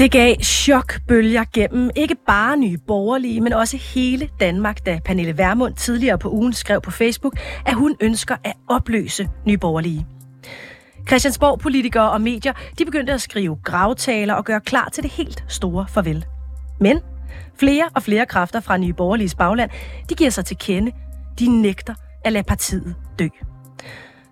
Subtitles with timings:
[0.00, 5.74] Det gav chokbølger gennem ikke bare nye borgerlige, men også hele Danmark, da Pernille Vermund
[5.74, 10.06] tidligere på ugen skrev på Facebook, at hun ønsker at opløse nye borgerlige.
[11.08, 15.86] Christiansborg-politikere og medier de begyndte at skrive gravtaler og gøre klar til det helt store
[15.88, 16.24] farvel.
[16.80, 17.00] Men
[17.58, 19.70] flere og flere kræfter fra Nye Borgerliges bagland,
[20.08, 20.92] de giver sig til kende.
[21.38, 21.94] De nægter
[22.24, 23.28] at lade partiet dø.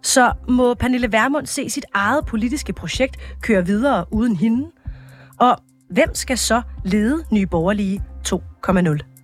[0.02, 4.66] Så må Pernille Vermund se sit eget politiske projekt køre videre uden hende?
[5.40, 5.56] Og
[5.90, 9.18] hvem skal så lede Nye Borgerlige 2.0?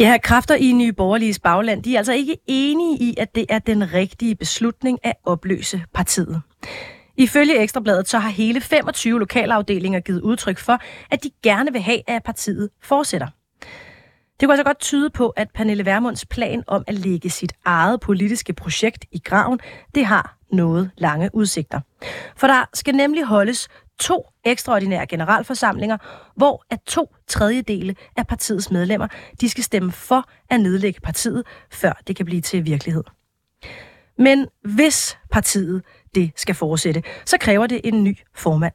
[0.00, 3.58] Ja, kræfter i Nye Borgerliges bagland, de er altså ikke enige i, at det er
[3.58, 6.42] den rigtige beslutning at opløse partiet.
[7.16, 10.78] Ifølge Ekstrabladet så har hele 25 lokalafdelinger givet udtryk for,
[11.10, 13.26] at de gerne vil have, at partiet fortsætter.
[14.42, 18.00] Det kunne altså godt tyde på, at Pernille Vermunds plan om at lægge sit eget
[18.00, 19.60] politiske projekt i graven,
[19.94, 21.80] det har noget lange udsigter.
[22.36, 23.68] For der skal nemlig holdes
[24.00, 25.96] to ekstraordinære generalforsamlinger,
[26.36, 29.08] hvor at to tredjedele af partiets medlemmer,
[29.40, 33.04] de skal stemme for at nedlægge partiet, før det kan blive til virkelighed.
[34.18, 35.82] Men hvis partiet
[36.14, 38.74] det skal fortsætte, så kræver det en ny formand.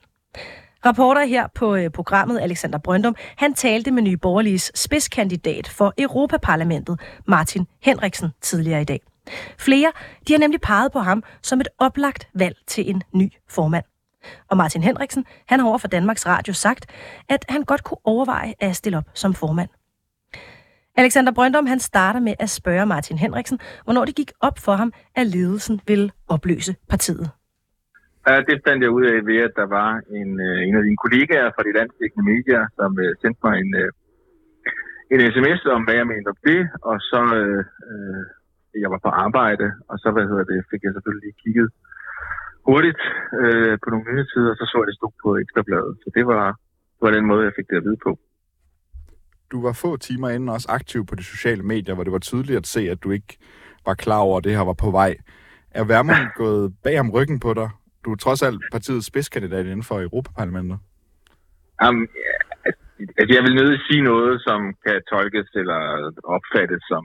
[0.87, 6.99] Rapporter her på øh, programmet, Alexander Brøndum, han talte med Nye Borgerliges spidskandidat for Europaparlamentet,
[7.25, 8.99] Martin Henriksen, tidligere i dag.
[9.57, 9.91] Flere
[10.27, 13.83] de har nemlig peget på ham som et oplagt valg til en ny formand.
[14.49, 16.85] Og Martin Henriksen, han har over for Danmarks Radio sagt,
[17.29, 19.69] at han godt kunne overveje at stille op som formand.
[20.97, 24.93] Alexander Brøndum, han starter med at spørge Martin Henriksen, hvornår det gik op for ham,
[25.15, 27.29] at ledelsen ville opløse partiet.
[28.27, 31.01] Ja, det fandt jeg ud af ved, at der var en, øh, en af dine
[31.03, 33.89] kollegaer fra de landstækkende medier, som uh, sendte mig en, uh,
[35.11, 37.61] en sms om, hvad jeg mente om det, og så uh,
[37.91, 38.23] uh,
[38.83, 41.69] jeg var på arbejde, og så hvad hedder det, fik jeg selvfølgelig lige kigget
[42.69, 43.01] hurtigt
[43.41, 45.93] uh, på nogle nyhedssider, og så så jeg, det stod på Ekstrabladet.
[46.03, 46.45] Så det var,
[46.95, 48.11] det var den måde, jeg fik det at vide på.
[49.51, 52.61] Du var få timer inden også aktiv på de sociale medier, hvor det var tydeligt
[52.61, 53.31] at se, at du ikke
[53.87, 55.11] var klar over, at det her var på vej.
[55.79, 57.69] Er Værmund gået bag om ryggen på dig
[58.07, 60.77] du er trods alt partiets spidskandidat inden for Europaparlamentet.
[61.85, 61.99] Um,
[63.19, 65.81] altså, jeg vil nødt sige noget, som kan tolkes eller
[66.35, 67.03] opfattes som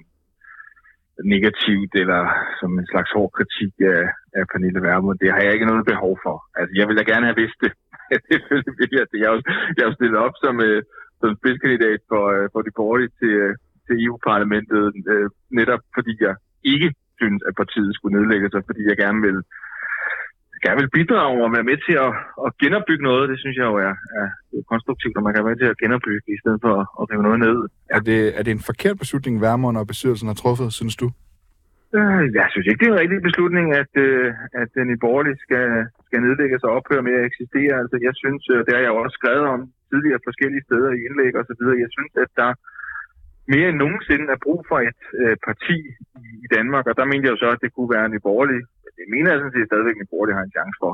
[1.34, 2.22] negativt eller
[2.60, 4.04] som en slags hård kritik af,
[4.38, 5.18] af Pernille Vermund.
[5.18, 6.36] Det har jeg ikke noget behov for.
[6.58, 7.72] Altså, jeg vil da gerne have vidst det.
[8.30, 9.18] Selvfølgelig vil jeg det.
[9.22, 10.80] Jeg er jo stillet op som, uh,
[11.20, 13.52] som spidskandidat for, uh, for de borgerlige til, uh,
[13.86, 15.26] til EU-parlamentet, uh,
[15.58, 16.34] netop fordi jeg
[16.74, 16.90] ikke
[17.20, 19.38] synes, at partiet skulle nedlægge sig, fordi jeg gerne vil
[20.64, 22.12] gerne vil bidrage og være med til at,
[22.46, 23.30] at genopbygge noget.
[23.32, 24.28] Det synes jeg jo er, er,
[24.72, 27.26] konstruktivt, når man kan være med til at genopbygge i stedet for at, at rive
[27.28, 27.56] noget ned.
[27.62, 27.96] Ja.
[27.96, 31.06] Er, det, er det en forkert beslutning, Værmund og bestyrelsen har truffet, synes du?
[31.98, 34.28] Øh, jeg synes ikke, det er en rigtig beslutning, at, øh,
[34.62, 35.66] at den i borgerlig skal,
[36.06, 37.74] skal nedlægges og ophøre med at eksistere.
[37.82, 41.04] Altså, jeg synes, øh, det har jeg jo også skrevet om tidligere forskellige steder i
[41.06, 41.82] indlæg og så videre.
[41.84, 42.50] Jeg synes, at der
[43.54, 45.76] mere end nogensinde er brug for et øh, parti
[46.22, 48.60] i, i Danmark, og der mener jeg jo så, at det kunne være en borgerlig
[49.02, 50.92] det mener jeg sådan set stadigvæk, at Borgerlige har en chance for.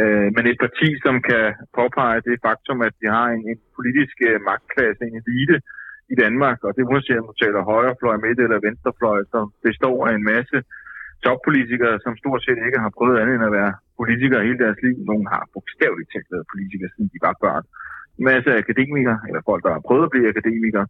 [0.00, 1.44] Øh, men et parti, som kan
[1.78, 5.56] påpege det faktum, at de har en, en politisk øh, magtklasse, en elite
[6.12, 10.12] i Danmark, og det uanset om du taler højrefløj, midt eller venstrefløj, som består af
[10.14, 10.58] en masse
[11.26, 14.96] toppolitikere, som stort set ikke har prøvet andet end at være politikere hele deres liv.
[15.10, 17.64] Nogle har bogstaveligt talt været politikere, siden de var børn.
[18.18, 20.86] En masse akademikere, eller folk, der har prøvet at blive akademikere,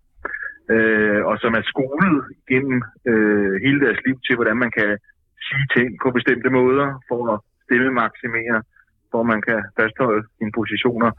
[0.74, 2.20] øh, og som er skolet
[2.50, 2.78] gennem
[3.10, 4.90] øh, hele deres liv til, hvordan man kan
[5.48, 8.58] sige ting på bestemte måder for at stille maksimere,
[9.10, 11.10] hvor man kan fastholde sine positioner.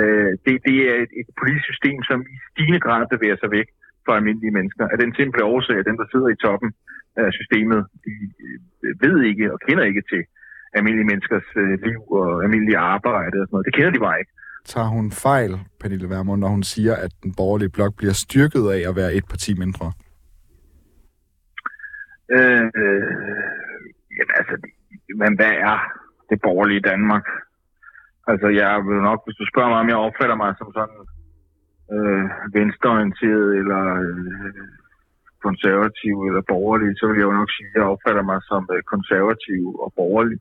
[0.00, 3.68] Øh, det, det er et, et politisk system, som i stigende grad bevæger sig væk
[4.04, 4.84] fra almindelige mennesker.
[4.92, 6.70] Af den simple årsag, at dem, der sidder i toppen
[7.22, 8.14] af systemet, de
[8.84, 10.22] øh, ved ikke og kender ikke til
[10.76, 13.66] almindelige menneskers øh, liv og almindelige arbejde og sådan noget.
[13.68, 14.32] Det kender de bare ikke.
[14.74, 18.80] Tager hun fejl, Pernille Vermund, når hun siger, at den borgerlige blok bliver styrket af
[18.88, 19.86] at være et parti mindre?
[22.36, 22.66] Øh,
[24.16, 24.54] jamen altså,
[25.20, 25.76] men hvad er
[26.30, 27.26] det borgerlige Danmark?
[28.30, 31.00] Altså, jeg vil nok, hvis du spørger mig, om jeg opfatter mig som sådan
[31.94, 32.24] øh,
[32.56, 34.64] venstreorienteret eller øh,
[35.46, 38.82] konservativ eller borgerlig, så vil jeg jo nok sige, at jeg opfatter mig som øh,
[38.94, 40.38] konservativ og borgerlig.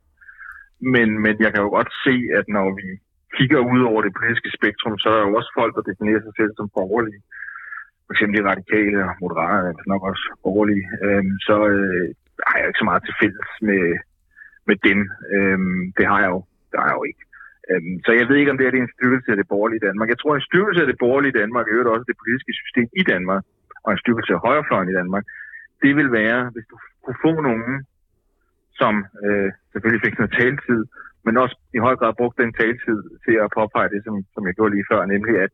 [0.93, 2.87] Men, men jeg kan jo godt se, at når vi
[3.37, 6.33] kigger ud over det politiske spektrum, så er der jo også folk, der definerer sig
[6.39, 7.21] selv som borgerlige.
[8.05, 10.85] For eksempel de radikale og moderate, nok også borgerlige.
[11.05, 12.09] Øh, så øh,
[12.47, 13.83] har jeg ikke så meget til fælles med,
[14.69, 14.99] med dem.
[15.35, 16.39] Øhm, det har jeg jo,
[16.71, 17.23] det har jeg jo ikke.
[17.69, 20.09] Øhm, så jeg ved ikke, om det er en styrkelse af det borgerlige Danmark.
[20.09, 23.43] Jeg tror, en styrkelse af det borgerlige Danmark og også det politiske system i Danmark,
[23.83, 25.25] og en styrkelse af højrefløjen i Danmark,
[25.83, 27.73] det vil være, hvis du kunne få nogen,
[28.81, 28.93] som
[29.25, 30.81] øh, selvfølgelig fik noget taletid,
[31.25, 34.55] men også i høj grad brugte den taletid til at påpege det, som, som jeg
[34.55, 35.53] gjorde lige før, nemlig at,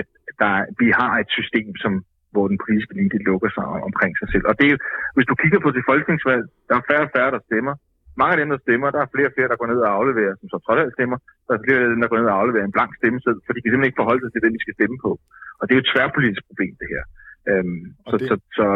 [0.00, 0.06] at
[0.42, 1.92] der, vi har et system, som,
[2.36, 4.44] hvor den politiske elite lukker sig omkring sig selv.
[4.50, 4.78] Og det er jo,
[5.16, 7.74] hvis du kigger på det folketingsvalg, der er færre og færre, der stemmer.
[8.20, 10.34] Mange af dem, der stemmer, der er flere og flere, der går ned og afleverer,
[10.40, 11.18] som så trods alt stemmer.
[11.46, 13.60] Der er flere af dem, der går ned og afleverer en blank stemmeseddel, for de
[13.60, 15.10] kan simpelthen ikke forholde sig til det, de skal stemme på.
[15.58, 17.04] Og det er jo et tværpolitisk problem, det her.
[17.50, 18.26] Øhm, så, det...
[18.30, 18.66] Så, så,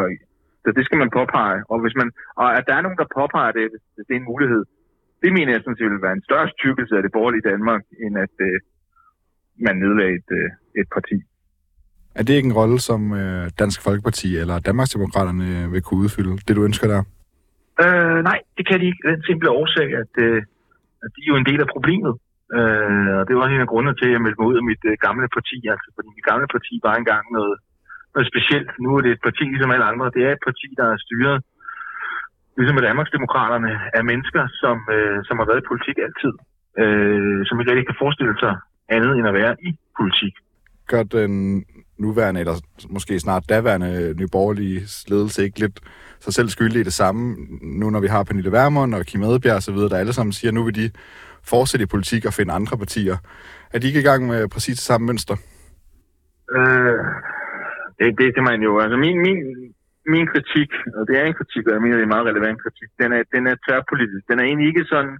[0.62, 1.58] så, det skal man påpege.
[1.72, 2.08] Og, hvis man,
[2.40, 4.62] og at der er nogen, der påpeger det, hvis det er en mulighed,
[5.22, 8.14] det mener jeg sådan set vil være en større styrkelse af det borgerlige Danmark, end
[8.26, 8.56] at øh,
[9.66, 10.48] man nedlagde et, øh,
[10.80, 11.18] et parti.
[12.18, 16.32] Er det ikke en rolle, som øh, Dansk Folkeparti eller Danmarksdemokraterne øh, vil kunne udfylde,
[16.46, 17.02] det du ønsker der?
[17.84, 19.02] Øh, nej, det kan de ikke.
[19.10, 20.38] Den simple årsag, at, øh,
[21.04, 22.14] at de er jo en del af problemet.
[22.58, 24.82] Øh, og det var en af grundene til, at jeg meldte mig ud af mit
[24.90, 25.58] øh, gamle parti.
[25.72, 27.54] Altså, fordi mit gamle parti var engang noget,
[28.14, 28.70] noget specielt.
[28.84, 30.06] Nu er det et parti ligesom alle andre.
[30.16, 31.38] Det er et parti, der er styret
[32.56, 36.34] ligesom med Danmarksdemokraterne, er mennesker, som, øh, som har været i politik altid.
[36.82, 38.54] Øh, som ikke rigtig kan forestille sig
[38.96, 40.34] andet end at være i politik.
[40.92, 41.34] Gør den
[42.00, 42.54] nuværende, eller
[42.90, 45.80] måske snart daværende nyborgerlige ledelse ikke lidt
[46.20, 49.56] sig selv skyldige i det samme, nu når vi har Pernille Vermund og Kim Edebjerg
[49.56, 50.90] osv., der alle sammen siger, at nu vil de
[51.52, 53.16] fortsætte i politik og finde andre partier.
[53.72, 55.36] Er de ikke i gang med præcis det samme mønster?
[56.56, 56.98] Øh,
[57.98, 58.72] det, det, det man jo.
[58.84, 59.38] Altså min, min,
[60.14, 62.58] min kritik, og det er en kritik, og jeg mener, det er en meget relevant
[62.64, 64.22] kritik, den er, den er tværpolitisk.
[64.30, 65.14] Den er egentlig ikke sådan,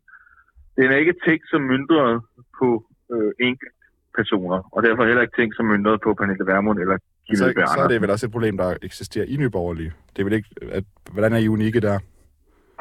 [0.79, 2.15] den er ikke tænkt som myndret
[2.59, 2.69] på
[3.15, 3.80] øh, enkelt
[4.19, 6.97] personer, og derfor heller ikke tænkt som myndret på Pernille Vermund eller
[7.27, 7.47] Kim så,
[7.77, 9.93] så er det vel også et problem, der eksisterer i Nyborgerlige.
[10.13, 10.85] Det er vel ikke, at,
[11.15, 11.97] hvordan er I unikke der?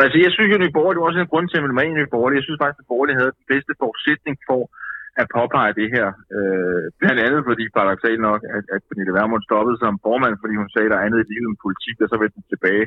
[0.03, 1.97] Altså, jeg synes jo, at Nyborgerlige var også en grund til, at jeg med i
[1.99, 2.39] Nyborgerlige.
[2.39, 4.61] Jeg synes faktisk, at Nyborgerlige havde den bedste forudsætning for
[5.21, 6.07] at påpege det her.
[6.37, 10.69] Øh, blandt andet fordi, paradoxalt nok, at, at Pernille Vermund stoppede som formand, fordi hun
[10.73, 12.85] sagde, at der er andet i livet end politik, og så vendte hun tilbage,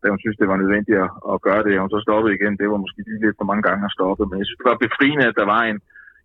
[0.00, 1.72] da hun synes, det var nødvendigt at, at gøre det.
[1.76, 2.54] Og hun så stoppede igen.
[2.60, 4.22] Det var måske lige lidt for mange gange at stoppe.
[4.28, 5.78] Men jeg synes, det var befriende, at der var en,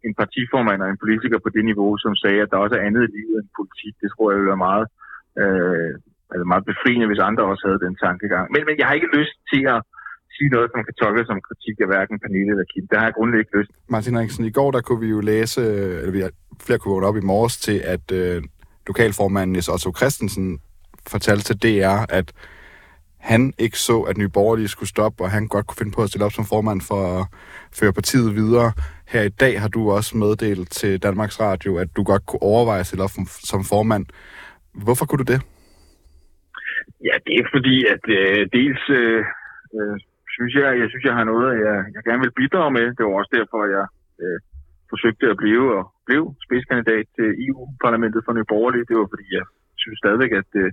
[0.08, 3.04] en partiformand og en politiker på det niveau, som sagde, at der også er andet
[3.06, 3.94] i livet end politik.
[4.02, 4.86] Det tror jeg ville være meget,
[5.42, 5.92] øh,
[6.32, 8.46] altså meget befriende, hvis andre også havde den tankegang.
[8.54, 9.80] Men, men jeg har ikke lyst til at
[10.36, 12.86] sige noget, som kan tolkes som kritik af hverken Pernille eller Kim.
[12.90, 15.62] Det har jeg grundlæggende ikke lyst Martin Eriksen, i går der kunne vi jo læse,
[16.02, 16.32] eller vi har
[16.66, 18.38] flere kunne vågne op i morges til, at øh,
[18.88, 20.60] lokalformanden Niels Otto Christensen
[21.14, 22.28] fortalte til DR, at
[23.32, 26.10] han ikke så, at Nye Borgerlige skulle stoppe, og han godt kunne finde på at
[26.10, 27.24] stille op som formand for at
[27.80, 28.70] føre partiet videre.
[29.14, 32.84] Her i dag har du også meddelt til Danmarks Radio, at du godt kunne overveje
[32.84, 33.16] at stille op
[33.52, 34.06] som formand.
[34.86, 35.40] Hvorfor kunne du det?
[37.08, 39.22] Ja, det er fordi, at øh, dels øh,
[39.76, 39.96] øh,
[40.36, 42.86] synes jeg, jeg synes, jeg har noget, jeg, jeg gerne vil bidrage med.
[42.96, 43.86] Det var også derfor, jeg
[44.24, 44.40] øh,
[44.92, 48.88] forsøgte at blive og blev spidskandidat til EU-parlamentet for Nye Borgerlige.
[48.90, 49.46] Det var fordi, jeg
[49.82, 50.70] synes stadigvæk, at øh,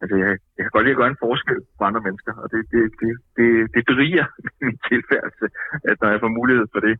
[0.00, 2.60] altså, jeg, jeg kan godt lide at gøre en forskel for andre mennesker, og det,
[2.72, 4.26] det, det, det, det beriger
[4.64, 5.46] min tilfærdelse,
[5.90, 6.94] at når jeg får mulighed for det.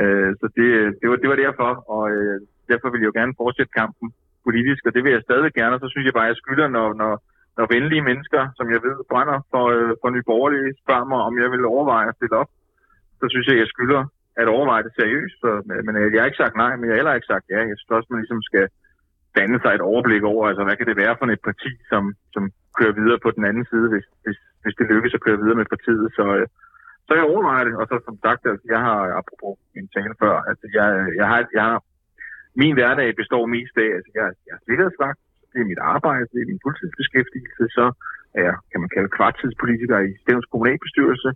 [0.00, 0.68] Øh, så det,
[1.00, 2.36] det, var, det var derfor, og øh,
[2.70, 4.08] derfor vil jeg jo gerne fortsætte kampen
[4.46, 6.68] politisk, og det vil jeg stadig gerne, og så synes jeg bare, at jeg skylder,
[6.76, 7.12] når, når,
[7.58, 11.34] når venlige mennesker, som jeg ved brænder for, øh, for Nye Borgerlige, spørger mig, om
[11.42, 12.50] jeg vil overveje at stille op,
[13.20, 14.02] så synes jeg, at jeg skylder
[14.42, 15.36] at overveje det seriøst.
[15.42, 15.50] Så,
[15.86, 17.60] men jeg har ikke sagt nej, men jeg har heller ikke sagt ja.
[17.70, 18.64] Jeg synes også, man ligesom skal
[19.38, 22.02] danne sig et overblik over, altså hvad kan det være for et parti, som,
[22.34, 22.42] som
[22.78, 25.72] kører videre på den anden side, hvis, hvis, hvis det lykkes at køre videre med
[25.74, 26.06] partiet.
[26.18, 26.46] Så, øh,
[27.06, 30.34] så jeg overvejer det, og så som sagt, altså, jeg har, apropos min tale før,
[30.50, 30.88] altså jeg,
[31.20, 31.78] jeg, har, jeg har,
[32.62, 35.20] min hverdag består mest af, altså jeg, jeg er sikkerhedsvagt,
[35.52, 37.86] det er mit arbejde, det er min fuldtidsbeskæftigelse, så
[38.38, 41.30] er jeg, kan man kalde kvartidspolitiker i Stævns kommunalbestyrelse.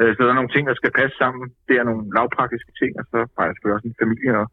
[0.00, 1.44] Øh, så der er nogle ting, der skal passe sammen.
[1.68, 4.46] Det er nogle lavpraktiske ting, og så har jeg selvfølgelig også en familie at,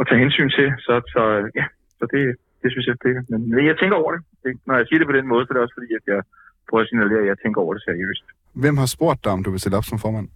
[0.00, 0.68] at tage hensyn til.
[0.86, 1.22] Så, så
[1.58, 1.66] ja,
[1.98, 2.22] så det,
[2.62, 3.22] det synes jeg, det er.
[3.56, 4.20] Men jeg tænker over det.
[4.68, 6.20] Når jeg siger det på den måde, så er det også fordi, at jeg
[6.68, 8.24] prøver at signalere, at jeg tænker over det seriøst.
[8.62, 10.28] Hvem har spurgt dig, om du vil stille op som formand?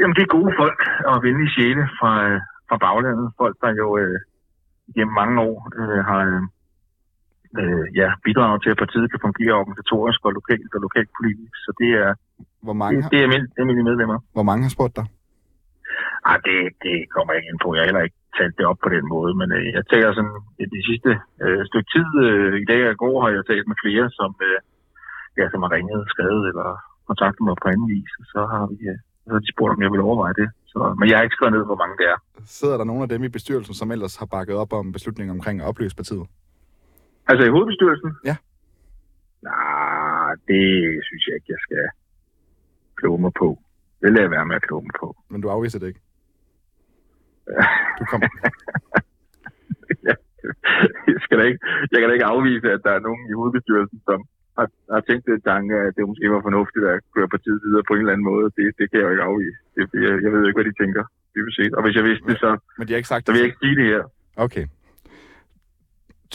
[0.00, 2.12] Jamen, det er gode folk og venlige sjæle fra,
[2.68, 3.26] fra baglandet.
[3.40, 4.18] Folk, der jo øh,
[4.96, 6.22] gennem mange år øh, har,
[7.60, 11.54] øh, ja, bidrager til, at partiet kan fungere organisatorisk og lokalt og lokalpolitisk.
[11.64, 12.10] Så det er,
[12.66, 14.18] Hvor mange det, det er, min, det er mine medlemmer.
[14.36, 15.06] Hvor mange har spurgt dig?
[16.30, 17.68] Ah, det, det kommer jeg ikke ind på.
[17.74, 20.38] Jeg har heller ikke talt det op på den måde, men øh, jeg tænker sådan,
[20.62, 21.10] at de sidste
[21.44, 24.30] øh, stykke tid, øh, i dag og i går, har jeg talt med flere, som,
[24.48, 24.58] øh,
[25.38, 26.68] ja, som har ringet, skrevet eller
[27.08, 28.12] kontaktet mig på anden vis.
[28.32, 30.48] Så har vi øh, så har de spurgt, om jeg vil overveje det.
[30.72, 32.18] Så, men jeg har ikke skrevet ned, hvor mange det er.
[32.58, 35.60] Sidder der nogle af dem i bestyrelsen, som ellers har bakket op om beslutningen omkring
[35.60, 36.26] at opløse partiet?
[37.28, 38.10] Altså i hovedbestyrelsen?
[38.24, 38.36] Ja.
[39.42, 40.64] Nej, det
[41.06, 41.84] synes jeg ikke, jeg skal
[42.96, 43.48] kloge mig på.
[44.00, 45.16] Det lader jeg være med at kloge mig på.
[45.30, 46.00] Men du afviser det ikke?
[47.98, 48.20] Du kom...
[50.08, 50.14] ja,
[51.06, 51.60] det skal da ikke,
[51.92, 54.18] jeg kan da ikke afvise, at der er nogen i hovedbestyrelsen, som
[54.58, 57.92] har, har tænkt det tanke, at det måske var fornuftigt at køre partiet videre på
[57.94, 58.46] en eller anden måde.
[58.58, 59.58] Det, det kan jeg jo ikke afvise.
[59.74, 61.02] Det, jeg, jeg ved ikke, hvad de tænker,
[61.34, 61.72] dybest set.
[61.76, 63.62] Og hvis jeg vidste det, så, Men de har ikke sagt så vil jeg ikke
[63.64, 64.02] sige det her.
[64.46, 64.66] Okay.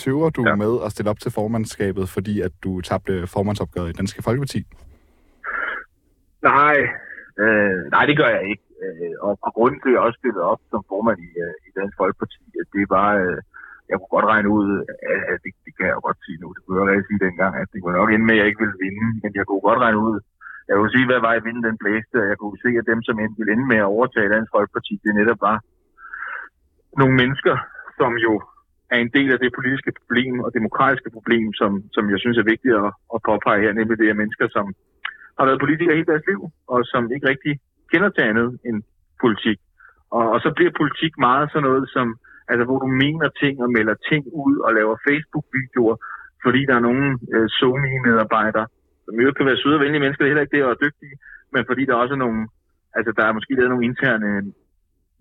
[0.03, 0.41] Tøver du.
[0.47, 0.55] Ja.
[0.55, 4.59] med at stille op til formandskabet, fordi at du tabte formandsopgøret i Danske Folkeparti?
[6.43, 6.75] Nej,
[7.43, 8.65] øh, nej, det gør jeg ikke.
[8.83, 11.69] Øh, og, og grunden til, at jeg også stillede op som formand i, øh, i
[11.79, 13.39] Dansk Folkeparti, at det var, øh,
[13.89, 14.69] jeg kunne godt regne ud,
[15.11, 17.07] at, at det, det kan jeg jo godt sige nu, det kunne jeg jo allerede
[17.09, 19.45] sige dengang, at det kunne nok ende med, at jeg ikke ville vinde, men jeg
[19.45, 20.15] kunne godt regne ud,
[20.67, 23.19] jeg kunne sige, hvad vej vinden den blæste, og jeg kunne se, at dem, som
[23.19, 25.57] endte ville ende med at overtage Dansk Folkeparti, det netop var
[26.99, 27.55] nogle mennesker,
[27.99, 28.33] som jo
[28.93, 32.51] er en del af det politiske problem og demokratiske problem, som, som jeg synes er
[32.53, 34.65] vigtigt at, at påpege her, nemlig det er mennesker, som
[35.37, 36.41] har været politikere hele deres liv,
[36.73, 37.53] og som ikke rigtig
[37.91, 38.77] kender til andet end
[39.23, 39.59] politik.
[40.17, 42.07] Og, og så bliver politik meget sådan noget, som,
[42.51, 45.95] altså, hvor du mener ting og melder ting ud og laver Facebook-videoer,
[46.43, 48.67] fordi der er nogle øh, Sony-medarbejdere,
[49.05, 50.83] som jo kan være søde og venlige mennesker, det er heller ikke det, og er
[50.85, 51.15] dygtige,
[51.53, 52.41] men fordi der også er nogle,
[52.97, 54.31] altså der er måske lavet nogle interne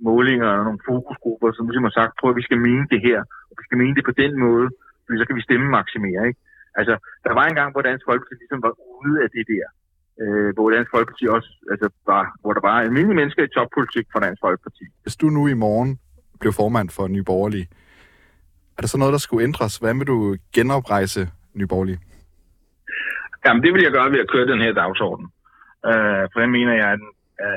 [0.08, 3.20] målinger og nogle fokusgrupper, som ligesom har sagt, prøv at vi skal mene det her,
[3.49, 4.66] og vi skal mene det på den måde,
[5.04, 6.40] fordi så kan vi stemme maksimere, ikke?
[6.80, 6.94] Altså,
[7.26, 9.66] der var en gang, hvor Dansk Folkeparti ligesom var ude af det der,
[10.23, 14.20] øh, hvor Dansk Folkeparti også, altså, var, hvor der var almindelige mennesker i toppolitik fra
[14.20, 14.85] Dansk Folkeparti.
[15.02, 15.90] Hvis du nu i morgen
[16.40, 17.68] blev formand for Nye Borgerlige,
[18.76, 19.76] er der så noget, der skulle ændres?
[19.76, 20.18] Hvordan vil du
[20.54, 21.20] genoprejse
[21.58, 21.99] Nye Borgerlige?
[23.44, 25.26] Jamen, det vil jeg gøre ved at køre den her dagsorden.
[25.90, 27.11] Øh, for den mener jeg er, den,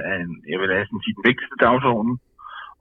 [0.10, 2.14] er, en, jeg vil næsten sige, den vigtigste dagsorden.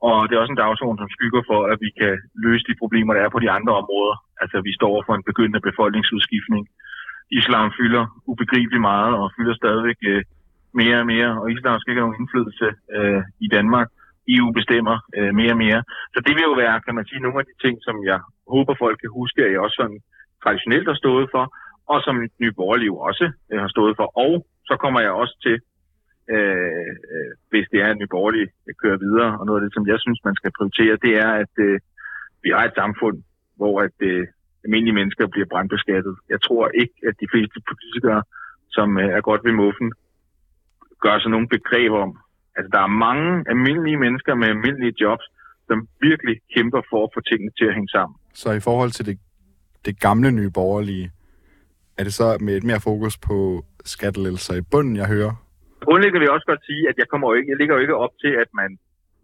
[0.07, 2.13] Og det er også en dagsorden, som skygger for, at vi kan
[2.45, 4.15] løse de problemer, der er på de andre områder.
[4.41, 6.63] Altså, vi står for en begyndende befolkningsudskiftning.
[7.31, 10.23] Islam fylder ubegribeligt meget og fylder stadigvæk øh,
[10.73, 12.67] mere og mere, og islam skal ikke have nogen indflydelse
[12.97, 13.87] øh, i Danmark.
[14.35, 15.81] EU bestemmer øh, mere og mere.
[16.13, 18.19] Så det vil jo være, kan man sige, nogle af de ting, som jeg
[18.53, 19.99] håber, folk kan huske, at jeg også sådan
[20.43, 21.43] traditionelt har stået for,
[21.93, 24.07] og som Nye Borgerliv også øh, har stået for.
[24.25, 24.33] Og
[24.69, 25.57] så kommer jeg også til,
[26.33, 29.73] øh, øh, hvis det er, at Nye Borgerlige øh, kører videre, og noget af det,
[29.73, 31.79] som jeg synes, man skal prioritere, det er, at øh,
[32.43, 33.17] vi har et samfund,
[33.59, 34.27] hvor at øh,
[34.63, 36.15] almindelige mennesker bliver brandbeskattet.
[36.33, 38.21] Jeg tror ikke, at de fleste politikere,
[38.77, 39.89] som øh, er godt ved muffen,
[41.05, 42.11] gør sig nogle begreb om.
[42.55, 45.25] Altså, der er mange almindelige mennesker med almindelige jobs,
[45.67, 48.15] som virkelig kæmper for at få tingene til at hænge sammen.
[48.33, 49.17] Så i forhold til det,
[49.85, 51.11] det gamle Nye Borgerlige,
[51.99, 53.37] er det så med et mere fokus på
[53.93, 55.33] skattelettelser i bunden, jeg hører?
[55.85, 58.01] Grundlæggende vil jeg også godt sige, at jeg, kommer jo ikke, jeg ligger jo ikke
[58.05, 58.69] op til, at man,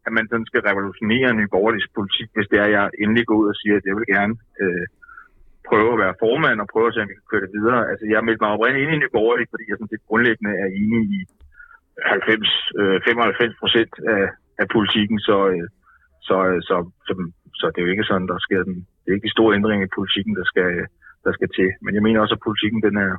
[0.05, 3.37] at man sådan skal revolutionere Nye Borgerliges politik, hvis det er, at jeg endelig går
[3.41, 4.85] ud og siger, at jeg vil gerne øh,
[5.69, 7.81] prøve at være formand og prøve at se, om vi kan køre det videre.
[7.91, 10.69] Altså, jeg meldte mig oprindeligt ind i Nye Borgerlige, fordi jeg sådan set grundlæggende er
[10.81, 11.19] enig i
[12.03, 14.25] 90, øh, 95 procent af,
[14.61, 15.67] af politikken, så, øh,
[16.27, 16.75] så, øh, så,
[17.07, 17.13] så,
[17.59, 19.85] så det er jo ikke sådan, der sker den, det er ikke de store ændringer
[19.87, 20.85] i politikken, der skal, øh,
[21.25, 21.69] der skal til.
[21.83, 23.11] Men jeg mener også, at politikken den er,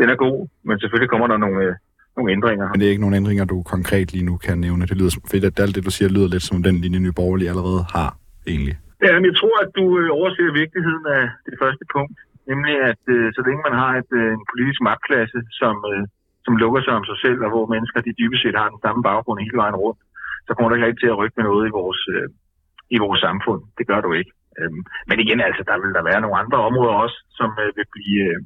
[0.00, 0.38] den er god,
[0.68, 1.74] men selvfølgelig kommer der nogle, øh,
[2.16, 2.66] nogle ændringer.
[2.72, 4.86] Men det er ikke nogen ændringer, du konkret lige nu kan nævne.
[4.90, 7.16] Det lyder som, fedt, at alt det, du siger, lyder lidt som den linje, Nye
[7.20, 8.10] Borgerlige allerede har,
[8.52, 8.76] egentlig.
[9.04, 12.16] Ja, men jeg tror, at du øh, overser vigtigheden af det første punkt,
[12.50, 16.02] nemlig at øh, så længe man har et, øh, en politisk magtklasse, som, øh,
[16.44, 19.02] som lukker sig om sig selv, og hvor mennesker de dybest set har den samme
[19.08, 20.00] baggrund hele vejen rundt,
[20.46, 22.28] så kommer der ikke rigtig til at rykke med noget i vores, øh,
[22.96, 23.60] i vores samfund.
[23.78, 24.32] Det gør du ikke.
[24.58, 27.88] Øhm, men igen, altså, der vil der være nogle andre områder også, som øh, vil
[27.94, 28.22] blive...
[28.30, 28.40] Øh,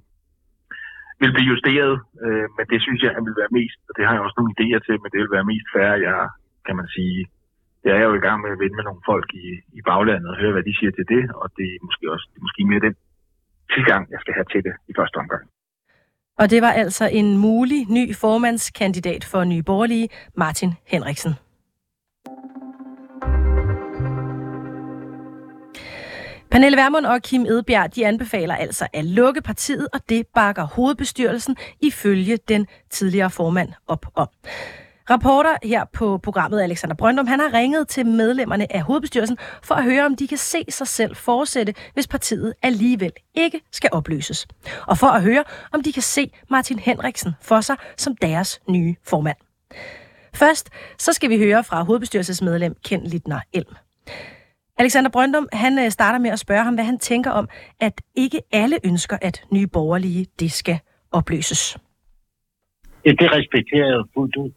[1.22, 4.24] vil blive justeret, øh, men det synes jeg, vil være mest, og det har jeg
[4.26, 6.18] også nogle idéer til, men det vil være mest færre, jeg,
[6.66, 7.18] kan man sige,
[7.84, 9.46] jeg er jo i gang med at vende med nogle folk i,
[9.78, 12.38] i baglandet og høre, hvad de siger til det, og det er måske også det
[12.40, 12.94] er måske mere den
[13.74, 15.42] tilgang, jeg skal have til det i første omgang.
[16.40, 21.34] Og det var altså en mulig ny formandskandidat for Nye Borgerlige, Martin Henriksen.
[26.50, 31.56] Pernille Vermund og Kim Edbjerg de anbefaler altså at lukke partiet, og det bakker hovedbestyrelsen
[31.80, 34.28] ifølge den tidligere formand op om.
[35.10, 39.84] Rapporter her på programmet Alexander Brøndum, han har ringet til medlemmerne af hovedbestyrelsen for at
[39.84, 44.46] høre, om de kan se sig selv fortsætte, hvis partiet alligevel ikke skal opløses.
[44.86, 48.94] Og for at høre, om de kan se Martin Henriksen for sig som deres nye
[49.06, 49.36] formand.
[50.34, 53.74] Først så skal vi høre fra hovedbestyrelsesmedlem Ken Littner Elm.
[54.78, 57.48] Alexander Brøndum, han øh, starter med at spørge ham, hvad han tænker om,
[57.80, 60.78] at ikke alle ønsker, at nye borgerlige, det skal
[61.12, 61.78] opløses.
[63.06, 64.50] Ja, det respekterer jeg fuldt ud.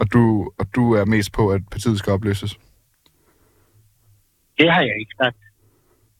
[0.00, 2.58] Og du, og du er mest på, at partiet skal opløses?
[4.58, 5.36] Det har jeg ikke sagt.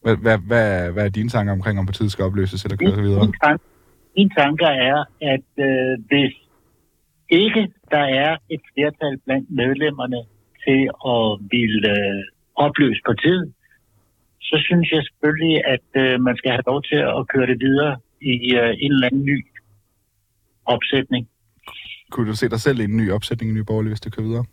[0.03, 3.21] Hvad, hvad, hvad, hvad er dine tanker omkring, om partiet skal opløses eller køre videre?
[3.21, 3.65] Min, tanke,
[4.17, 6.35] min tanker er, at øh, hvis
[7.29, 10.21] ikke der er et flertal blandt medlemmerne
[10.65, 10.81] til
[11.15, 12.23] at ville øh,
[12.55, 13.53] opløse partiet,
[14.41, 17.97] så synes jeg selvfølgelig, at øh, man skal have lov til at køre det videre
[18.21, 19.47] i øh, en eller anden ny
[20.65, 21.29] opsætning.
[22.11, 24.27] Kunne du se dig selv i en ny opsætning i Nye Borgerlige, hvis det kører
[24.27, 24.45] videre?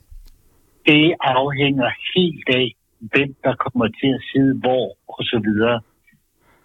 [0.85, 2.67] Det afhænger helt af,
[2.99, 5.77] hvem der kommer til at sidde hvor og så videre.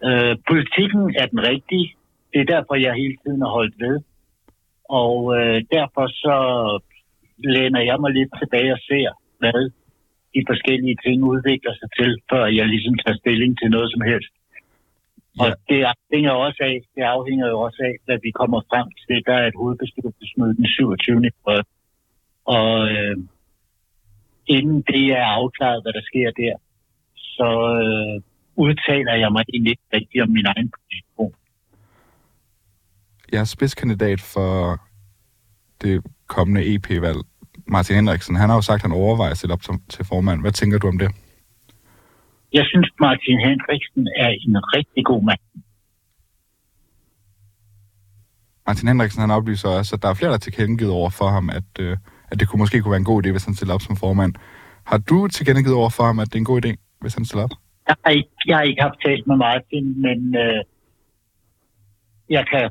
[0.06, 1.88] Øh, politikken er den rigtige.
[2.32, 3.96] Det er derfor, jeg hele tiden har holdt ved.
[5.02, 6.36] Og øh, derfor så
[7.38, 9.60] læner jeg mig lidt tilbage og ser, hvad
[10.34, 14.32] de forskellige ting udvikler sig til, før jeg ligesom tager stilling til noget som helst.
[15.38, 15.44] Ja.
[15.44, 19.22] Og det afhænger, også af, det afhænger jo også af, hvad vi kommer frem til.
[19.26, 21.30] Der er et hovedbestyrelsesmøde den 27.
[21.44, 21.64] Og,
[22.44, 23.16] og øh,
[24.46, 26.54] inden det er afklaret, hvad der sker der,
[27.14, 27.50] så
[27.84, 28.22] øh,
[28.64, 31.34] udtaler jeg mig egentlig ikke rigtigt om min egen position.
[33.32, 34.80] Jeg er spidskandidat for
[35.82, 37.18] det kommende EP-valg.
[37.66, 40.40] Martin Henriksen, han har jo sagt, at han overvejer at sætte op til formand.
[40.40, 41.10] Hvad tænker du om det?
[42.52, 45.38] Jeg synes, Martin Henriksen er en rigtig god mand.
[48.66, 51.70] Martin Henriksen han oplyser også, at der er flere, der tilkendegivet over for ham, at,
[51.80, 51.96] øh,
[52.30, 54.34] at det kunne måske kunne være en god idé, hvis han stiller op som formand.
[54.84, 57.44] Har du tilkendegivet over for ham, at det er en god idé, hvis han stiller
[57.44, 57.54] op?
[57.88, 60.60] Jeg har ikke, jeg har ikke haft talt med Martin, men øh,
[62.36, 62.70] jeg, kan,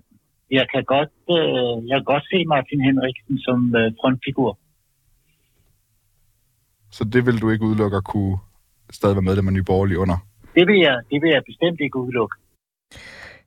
[0.52, 4.58] jeg, kan godt, øh, jeg kan godt se Martin Henriksen som øh, frontfigur.
[6.92, 8.38] Så det vil du ikke udelukke at kunne
[8.92, 10.18] stadig være medlem af Nye Borgerlige under?
[10.56, 12.36] Det vil jeg, det vil jeg bestemt ikke udelukke.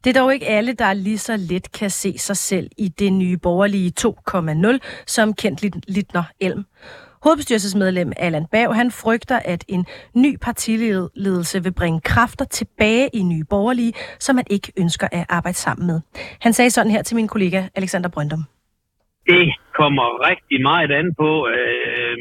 [0.05, 3.13] Det er dog ikke alle, der lige så let kan se sig selv i det
[3.13, 6.65] nye borgerlige 2,0, som kendt Littner Elm.
[7.25, 13.45] Hovedbestyrelsesmedlem Allan Bav, han frygter, at en ny partiledelse vil bringe kræfter tilbage i nye
[13.51, 16.01] borgerlige, som man ikke ønsker at arbejde sammen med.
[16.41, 18.45] Han sagde sådan her til min kollega Alexander Brøndum.
[19.27, 21.49] Det kommer rigtig meget an på.
[21.55, 22.17] Øh,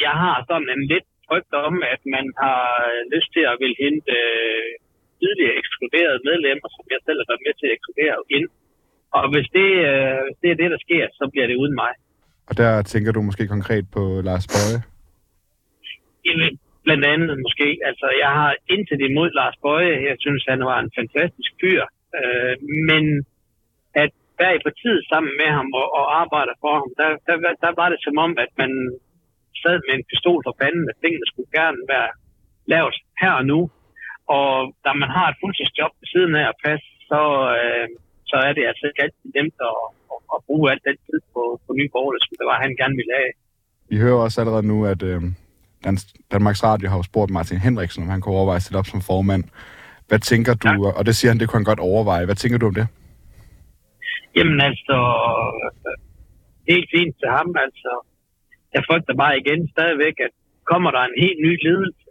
[0.00, 2.62] jeg har sådan en lidt frygt om, at man har
[3.14, 4.68] lyst til at vil hente øh,
[5.20, 8.48] tidligere ekskluderede medlemmer, som jeg selv har været med til at ekskludere ind.
[9.18, 11.92] Og hvis det, øh, hvis det er det, der sker, så bliver det uden mig.
[12.48, 14.80] Og der tænker du måske konkret på Lars Bøje?
[16.26, 16.52] Jamen,
[16.86, 17.68] blandt andet måske.
[17.88, 19.94] Altså, jeg har intet imod Lars Bøje.
[20.10, 21.82] Jeg synes, han var en fantastisk fyr.
[22.18, 22.54] Øh,
[22.90, 23.04] men
[24.02, 27.72] at være i partiet sammen med ham og, og arbejde for ham, der, der, der
[27.80, 28.72] var det som om, at man
[29.64, 32.10] sad med en pistol for panden, at tingene skulle gerne være
[32.72, 33.60] lavet her og nu.
[34.36, 34.52] Og
[34.84, 37.22] da man har et fuldtidsjob ved siden af at passe, så,
[37.60, 37.86] øh,
[38.30, 39.78] så er det altså ikke altid nemt at,
[40.12, 42.96] at, at bruge alt den tid på, på nye borgere, som det var, han gerne
[43.00, 43.32] ville have.
[43.90, 45.20] Vi hører også allerede nu, at øh,
[46.32, 49.44] Danmarks Radio har spurgt Martin Henriksen, om han kunne overveje at stille op som formand.
[50.08, 50.90] Hvad tænker du, ja.
[50.98, 52.24] og det siger han, det kunne han godt overveje.
[52.24, 52.86] Hvad tænker du om det?
[54.36, 54.96] Jamen altså,
[56.70, 57.92] helt fint til ham, altså
[58.74, 60.32] jeg frygter bare igen stadigvæk, at
[60.72, 62.04] kommer der en helt ny ledelse,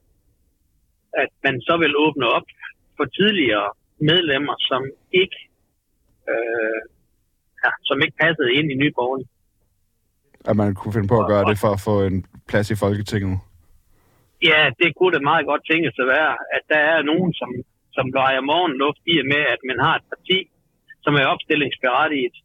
[1.23, 2.47] at man så vil åbne op
[2.97, 3.69] for tidligere
[4.09, 4.81] medlemmer, som
[5.21, 5.37] ikke,
[6.31, 6.79] øh,
[7.63, 9.27] ja, som ikke passede ind i Nyborgerlig.
[10.49, 13.39] At man kunne finde på at gøre det for at få en plads i Folketinget?
[14.49, 17.49] Ja, det kunne det meget godt tænkes at være, at der er nogen, som,
[17.97, 20.39] som leger morgenluft i og med, at man har et parti,
[21.03, 22.35] som er opstillingsberettiget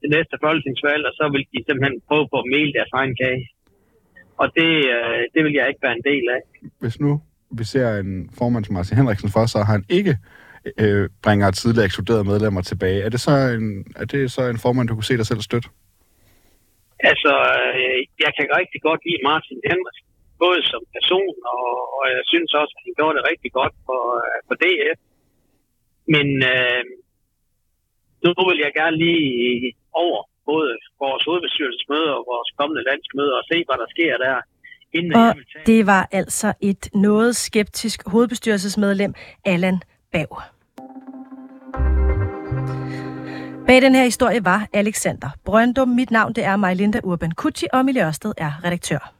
[0.00, 3.44] til næste folketingsvalg, og så vil de simpelthen prøve på at male deres egen kage.
[4.36, 6.40] Og det, øh, det vil jeg ikke være en del af.
[6.80, 7.20] Hvis nu
[7.58, 10.14] vi ser en formand som Martin Henriksen for, så har han ikke
[10.82, 13.02] øh, bringer tidligere ekskluderede medlemmer tilbage.
[13.06, 13.66] Er det så en,
[14.02, 15.68] er det så en formand, du kunne se dig selv støtte?
[17.10, 17.32] Altså,
[17.78, 20.10] øh, jeg kan rigtig godt lide Martin Henriksen,
[20.44, 24.02] både som person, og, og jeg synes også, at han gjorde det rigtig godt for,
[24.24, 24.98] øh, for DF.
[26.14, 26.84] Men øh,
[28.24, 30.20] nu vil jeg gerne lige over
[30.52, 30.70] både
[31.04, 34.36] vores hovedbestyrelsesmøde og vores kommende landsmøde og se, hvad der sker der.
[34.96, 39.78] Inden og det var altså et noget skeptisk hovedbestyrelsesmedlem, Allan
[40.12, 40.42] Bav.
[43.66, 45.88] Bag den her historie var Alexander Brøndum.
[45.88, 49.14] Mit navn det er Majlinda Urban Kutschi, og Emilie Ørsted er redaktør.